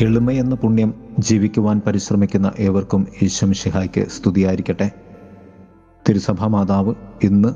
എളിമയെന്ന 0.00 0.54
പുണ്യം 0.54 0.94
ജീവിക്കുവാൻ 1.18 1.82
പരിശ്രമിക്കുന്ന 1.86 2.52
ഏവർക്കും 2.58 3.06
ഈശ്വം 3.22 3.52
ഷിഹായ്ക്ക് 3.52 4.06
സ്തുതിയായിരിക്കട്ടെ. 4.08 4.90
തിരുസഭാ 6.08 6.46
മാതാവ് 6.46 6.94
ഇന്ന് 7.22 7.48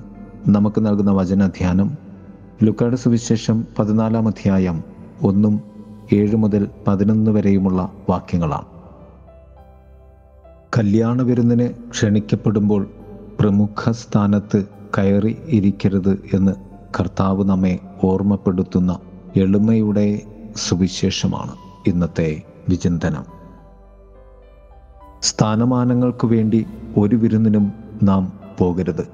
നമുക്ക് 0.50 0.86
നൽകുന്ന 0.86 1.10
വചനധ്യാനം 1.10 1.90
ലുക്കാട് 2.62 2.96
സുവിശേഷം 2.96 3.66
പതിനാലാം 3.78 4.28
അധ്യായം 4.28 4.82
ഒന്നും 5.22 5.60
ഏഴ് 6.12 6.36
മുതൽ 6.36 6.68
പതിനൊന്ന് 6.88 7.30
വരെയുമുള്ള 7.30 7.92
വാക്യങ്ങളാണ്. 8.10 8.66
കല്യാണ 10.78 11.22
വിരുന്നിന് 11.22 11.90
ക്ഷണിക്കപ്പെടുമ്പോൾ 11.90 12.90
പ്രമുഖ 13.40 13.90
സ്ഥാനത്ത് 13.90 14.64
കയറി 14.98 15.36
ഇരിക്കരുത് 15.48 16.24
എന്ന് 16.34 16.52
കർത്താവ് 17.00 17.44
നമ്മെ 17.44 17.78
ഓർമ്മപ്പെടുത്തുന്ന 18.04 18.98
എളിമയുടെ 19.36 20.22
സുവിശേഷമാണ്. 20.56 21.61
ഇന്നത്തെ 21.86 22.42
വിചിന്തനം. 22.68 23.24
സ്ഥാനമാനങ്ങൾക്ക് 25.22 26.26
വേണ്ടി 26.26 26.66
ഒരു 26.96 27.16
വിരുന്നിനും 27.16 27.72
നാം 28.02 28.32
പോകരുത്. 28.58 29.08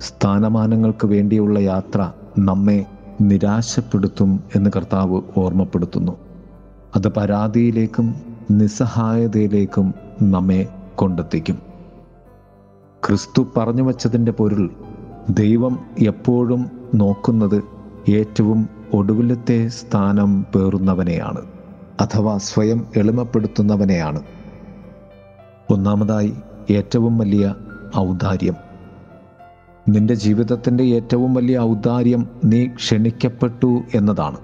സ്ഥാനമാനങ്ങൾക്ക് 0.00 1.06
വേണ്ടിയുള്ള 1.06 1.58
യാത്ര 1.58 2.10
നമ്മെ 2.38 2.86
നിരാശപ്പെടുത്തും 3.20 4.40
എന്ന് 4.56 4.70
കർത്താവ് 4.76 5.22
ഓർമ്മപ്പെടുത്തുന്നു. 5.36 6.12
അത് 6.96 7.08
പരാതിയിലേക്കും 7.08 8.14
നിസ്സഹായതയിലേക്കും 8.50 9.94
നമ്മെ 10.22 10.68
കൊണ്ടെത്തിക്കും. 10.94 11.58
ക്രിസ്തു 13.06 13.46
പറഞ്ഞു 13.56 13.82
വച്ചതിന്റെ 13.82 14.32
പൊരുൾ 14.32 14.70
ദൈവം 15.30 15.78
എപ്പോഴും 15.98 16.70
നോക്കുന്നത് 16.94 17.62
ഏറ്റവും 18.10 18.68
ഒടുവിലത്തെ 18.94 19.68
സ്ഥാനം 19.68 20.42
പേറുന്നവനെയാണ്. 20.42 21.61
അഥവാ 22.02 22.38
സ്വയം 22.38 22.86
എളിമപ്പെടുത്തുന്നവനെയാണ്. 22.96 24.22
ഒന്നാമതായി 25.70 26.32
ഏറ്റവും 26.70 27.18
വലിയ 27.18 27.54
ഔദാര്യം. 27.98 28.54
നിന്റെ 29.88 30.14
ജീവിതത്തിന്റെ 30.14 30.84
ഏറ്റവും 30.84 31.34
വലിയ 31.34 31.58
ഔദാര്യം 31.58 32.28
നീ 32.44 32.66
ക്ഷണിക്കപ്പെട്ടു 32.66 33.82
എന്നതാണ്. 33.94 34.36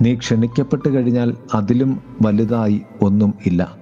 നീ 0.00 0.14
ക്ഷണിക്കപ്പെട്ട് 0.14 0.88
കഴിഞ്ഞാൽ 0.88 1.36
അതിലും 1.54 2.02
വലുതായി 2.22 2.82
ഒന്നും 3.02 3.34
ഇല്ല. 3.46 3.76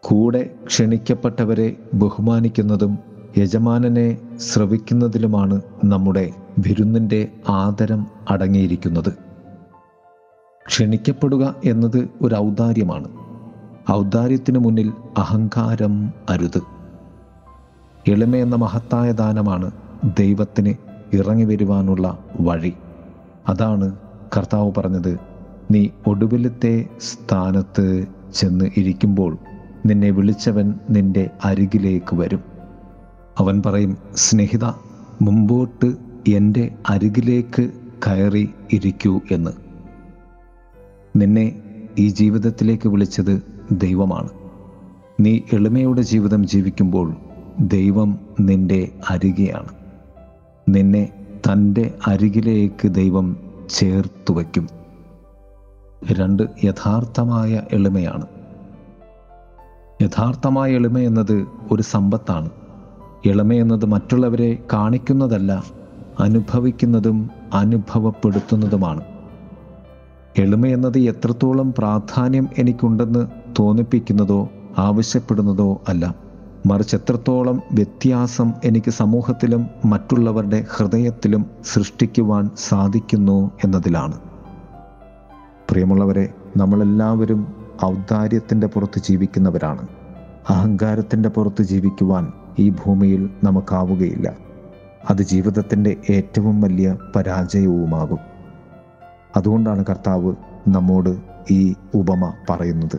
കൂടെ 0.00 0.50
ക്ഷണിക്കപ്പെട്ടവരെ 0.66 1.76
ബഹുമാനിക്കുന്നതും 1.94 2.98
യജമാനനെ 3.38 4.18
ശ്രവിക്കുന്നതിലുമാണ് 4.36 5.60
നമ്മുടെ 5.84 6.30
വിരുന്നിന്റെ 6.58 7.28
ആദരം 7.48 8.06
അടങ്ങിയിരിക്കുന്നത്. 8.30 9.29
ക്ഷണിക്കപ്പെടുക 10.66 11.54
എന്നത് 11.64 12.08
ഒരു 12.22 12.34
ഔദാര്യമാണ്. 12.34 13.08
ഔദാര്യത്തിന് 13.92 14.58
മുന്നിൽ 14.58 14.92
അഹങ്കാരം 15.18 16.12
അരുത്. 16.28 16.62
എളിമ 18.08 18.36
എന്ന 18.36 18.56
മഹത്തായ 18.56 19.12
ദാനമാണ് 19.12 19.70
ദൈവത്തിന് 20.20 20.74
ഇറങ്ങി 21.16 21.44
വരുവാനുള്ള 21.44 22.18
വഴി. 22.40 22.72
അതാണ് 23.48 23.96
കർത്താവ് 24.36 24.72
പറഞ്ഞത് 24.76 25.18
നീ 25.70 25.88
ഒടുവിലത്തെ 26.06 26.84
സ്ഥാനത്ത് 27.00 28.06
ചെന്ന് 28.34 28.70
ഇരിക്കുമ്പോൾ 28.76 29.38
നിന്നെ 29.86 30.10
വിളിച്ചവൻ 30.10 30.74
നിന്റെ 30.90 31.30
അരികിലേക്ക് 31.44 32.16
വരും. 32.16 32.40
അവൻ 33.38 33.62
പറയും 33.66 33.96
സ്നേഹിത 34.14 34.64
മുമ്പോട്ട് 35.22 35.96
എന്റെ 36.28 36.74
അരികിലേക്ക് 36.90 37.70
കയറി 38.06 38.50
ഇരിക്കൂ 38.72 39.20
എന്ന്. 39.30 39.69
നിന്നെ 41.16 41.62
ഈ 41.98 42.08
ജീവിതത്തിലേക്ക് 42.08 42.88
വിളിച്ചത് 42.88 43.42
ദൈവമാണ്. 43.70 44.28
നീ 45.20 45.40
എളിമയുടെ 45.52 46.02
ജീവിതം 46.02 46.46
ജീവിക്കുമ്പോൾ 46.46 47.14
ദൈവം 47.60 48.18
നിന്റെ 48.40 48.88
അരികെയാണ്. 49.10 49.68
നിന്നെ 50.68 51.12
തന്റെ 51.34 51.94
അരികിലേക്ക് 52.06 52.88
ദൈവം 52.88 53.36
ചേർത്തു 53.70 54.32
വയ്ക്കും. 54.32 54.68
രണ്ട് 56.12 56.42
യഥാർത്ഥമായ 56.64 57.62
എളിമയാണ്. 57.72 58.26
യഥാർത്ഥമായ 60.02 60.72
എളിമ 60.72 60.98
എന്നത് 60.98 61.46
ഒരു 61.70 61.82
സമ്പത്താണ്. 61.82 62.50
എളിമ 63.26 63.52
എന്നത് 63.52 63.86
മറ്റുള്ളവരെ 63.86 64.58
കാണിക്കുന്നതല്ല 64.72 65.64
അനുഭവിക്കുന്നതും 66.20 67.30
അനുഭവപ്പെടുത്തുന്നതുമാണ്. 67.54 69.09
എളിമ 70.38 70.66
എന്നത് 70.66 70.98
എത്രത്തോളം 70.98 71.74
പ്രാധാന്യം 71.78 72.48
എനിക്കുണ്ടെന്ന് 72.58 73.26
തോന്നിപ്പിക്കുന്നതോ 73.58 74.48
ആവശ്യപ്പെടുന്നതോ 74.78 75.80
അല്ല. 75.88 76.14
മറിച്ച് 76.66 76.96
എത്രത്തോളം 76.96 77.62
വ്യത്യാസം 77.72 78.52
എനിക്ക് 78.64 78.90
സമൂഹത്തിലും 78.90 79.66
മറ്റുള്ളവരുടെ 79.84 80.64
ഹൃദയത്തിലും 80.76 81.46
സൃഷ്ടിക്കുവാൻ 81.72 82.50
സാധിക്കുന്നു 82.68 83.50
എന്നതിലാണ്. 83.64 84.18
പ്രിയമുള്ളവരെ 85.70 86.28
നമ്മളെല്ലാവരും 86.56 87.54
ഔദാര്യത്തിന്റെ 87.84 88.66
പുറത്ത് 88.66 88.98
ജീവിക്കുന്നവരാണ്. 88.98 89.88
അഹങ്കാരത്തിന്റെ 90.50 91.28
പുറത്ത് 91.28 91.62
ജീവിക്കുവാൻ 91.62 92.32
ഈ 92.58 92.70
ഭൂമിയിൽ 92.70 93.30
നമുക്കാവുകയില്ല. 93.44 94.32
അത് 95.10 95.22
ജീവിതത്തിന്റെ 95.22 95.96
ഏറ്റവും 96.10 96.60
വലിയ 96.60 96.96
പരാജയവുമാകും. 97.16 98.29
അതുകൊണ്ടാണ് 99.36 99.84
കർത്താവ് 99.84 100.34
നമ്മോട് 100.68 101.16
ഈ 101.50 101.74
ഉപമ 101.94 102.32
പറയുന്നത്. 102.50 102.98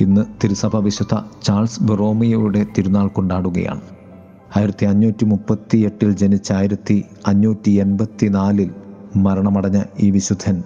ഇന്ന് 0.00 0.24
തിരുസഭ 0.44 0.76
വിശുദ്ധ 0.76 1.18
ചാൾസ് 1.42 1.82
ബെറോമിയോയുടെ 1.82 2.66
തിരുനാൾ 2.78 3.08
കൊണ്ടാടുകയാണ്. 3.08 3.80
ആയിരത്തി 4.56 4.86
അഞ്ഞൂറ്റി 4.86 5.24
മുപ്പത്തി 5.24 5.78
എട്ടിൽ 5.78 6.16
ജനിച്ച 6.16 6.52
ആയിരത്തി 6.52 7.04
അഞ്ഞൂറ്റി 7.26 7.70
എൺപത്തി 7.70 8.26
നാലിൽ 8.26 8.70
മരണമടഞ്ഞ 9.16 9.82
ഈ 10.00 10.10
വിശുദ്ധൻ 10.10 10.62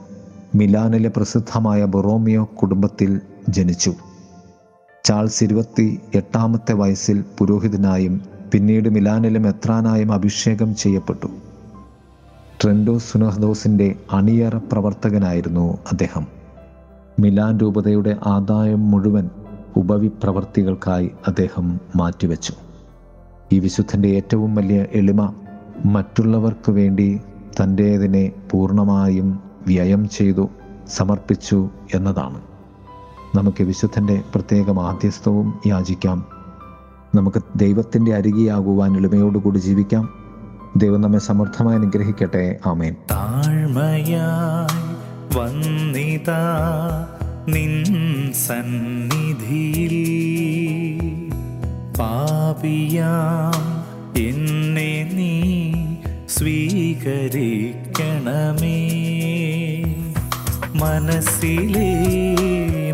മിലാനിലെ 0.54 1.12
പ്രസിദ്ധമായ 1.16 1.84
ബൊറോമിയോ 1.84 2.44
കുടുംബത്തിൽ 2.44 3.20
ജനിച്ചു. 3.48 3.94
ചാൾസ് 5.04 5.44
ഇരുപത്തി 5.44 6.00
എട്ടാമത്തെ 6.14 6.72
വയസ്സിൽ 6.72 7.24
പുരോഹിതനായും 7.38 8.22
പിന്നീട് 8.52 8.88
മിലാനിലെ 8.88 9.40
മെത്രാനായും 9.40 10.12
അഭിഷേകം 10.12 10.74
ചെയ്യപ്പെട്ടു. 10.74 11.26
ട്രെൻഡോ 12.64 12.98
സുനഹദോസിന്റെ 12.98 13.96
അണിയറ 14.12 14.56
പ്രവർത്തകനായിരുന്നു 14.56 15.78
അദ്ദേഹം. 15.92 16.26
മിലാൻ 17.20 17.58
രൂപതയുടെ 17.58 18.16
ആദായം 18.26 18.90
മുഴുവൻ 18.90 19.30
ഉപവിപ്രവർത്തികൾക്കായി 19.76 21.10
അദ്ദേഹം 21.28 21.80
മാറ്റിവെച്ചു. 21.96 22.52
ഈ 23.52 23.58
വിശുദ്ധന്റെ 23.58 24.08
ഏറ്റവും 24.08 24.54
വലിയ 24.54 24.86
എളിമ 24.92 25.34
മറ്റുള്ളവർക്ക് 25.84 26.72
വേണ്ടി 26.72 27.20
തന്റേതിനെ 27.62 28.32
പൂർണമായും 28.50 29.40
വ്യയം 29.66 30.08
ചെയ്തു 30.08 30.48
സമർപ്പിച്ചു 30.88 31.68
എന്നതാണ്. 31.94 32.40
നമുക്ക് 33.36 33.64
വിശുദ്ധന്റെ 33.64 34.22
പ്രത്യേക 34.34 34.70
മാധ്യസ്ഥവും 34.70 35.60
യാചിക്കാം. 35.66 36.26
നമുക്ക് 37.14 37.42
ദൈവത്തിന്റെ 37.56 38.14
അരികെയാകുവാൻ 38.14 38.96
എളിമയോടുകൂടി 38.96 39.58
ജീവിക്കാം. 39.58 40.23
ദൈവം 40.76 41.00
നമ്മെ 41.00 41.18
സമർത്ഥമായി 41.18 41.76
അനുഗ്രഹിക്കട്ടെ. 41.76 42.58
ആമേൻ. 42.66 42.96
താഴ്മയായി 43.10 45.38
വന്നിതാ 45.38 47.06
നിൻ 47.48 48.32
സന്നിധിയിൽ. 48.32 49.96
പാപിയാം 52.00 54.22
എന്നെ 54.22 55.10
നീ 55.12 55.72
സ്വീകരിക്കണമേ. 56.28 58.90
മനസ്സിലെ 60.74 61.94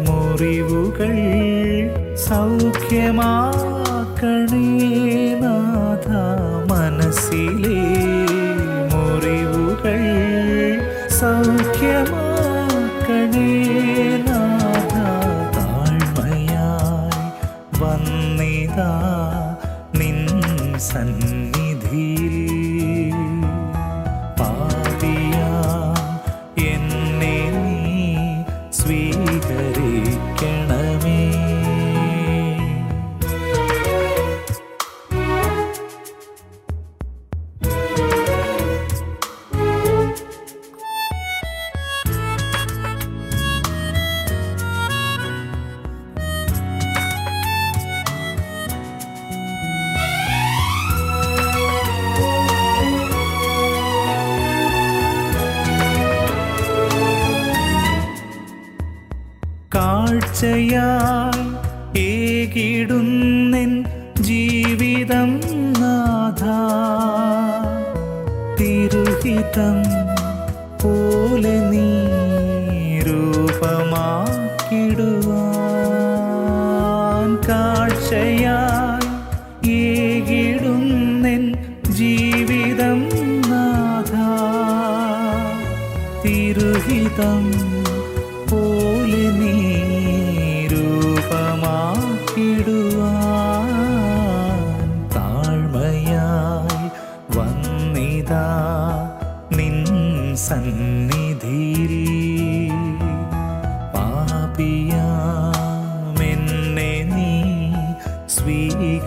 മുറിവുകൾ 0.09 1.17
സൗഖ്യമാക്കണേ. 2.15 5.10
സൗഖ്യമാക്കണേ 13.21 13.45
നാഥ 13.69 13.80
കാഴ്ചയായി 59.75 61.45
ഏകിടുന്നെൻ 62.01 63.85
ജീവിതം 64.21 65.41
നാഥ. 65.81 66.43
തിരുഹിതം 68.61 70.00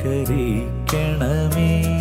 സ്വീകരിക്കണമേ. 0.01 1.92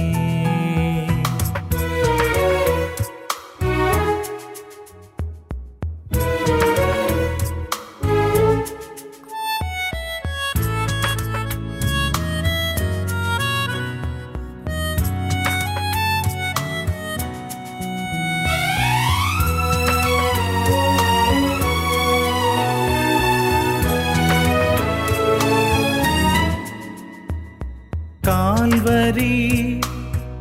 കാൽവരി 29.03 29.81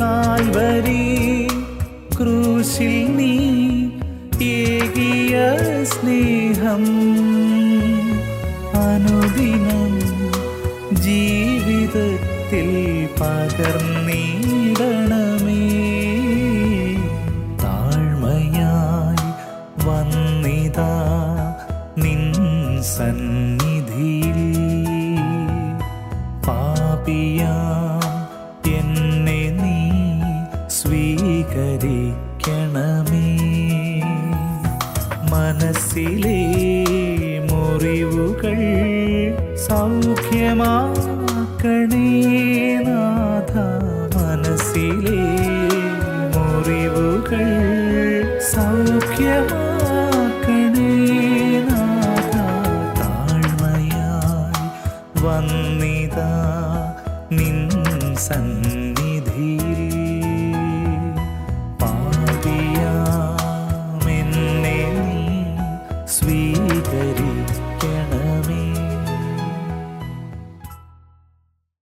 കാൽവരി 0.00 1.06
ക്രൂശിൽ 2.18 2.96
നീ 3.16 3.34
ഏകിയ 4.50 5.34
സ്നേഹം. 5.94 6.84
അനുദിനം 8.84 9.92
ജീവിതത്തിൽ 11.00 12.68
പകർന്നിടണമേ 13.18 14.22
സൗഖ്യമാക്കണേ 41.60 42.06
നാഥ 42.86 43.52
മനസ്സിലെ 44.14 45.24
മുറിവുകൾ 46.34 47.48
സൗഖ്യമാക്കണേ 48.50 49.58
നാഥ. 51.68 52.34
താഴ്മയായി 53.00 54.64
വന്നിതാ 55.24 56.30
നിൻ 57.30 57.58
സന്നിധി 58.26 58.79